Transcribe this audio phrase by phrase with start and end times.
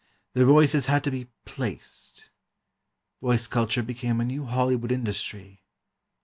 [0.33, 2.31] Their voices had to be "placed."
[3.21, 5.61] Voice culture became a new Hollywood industry.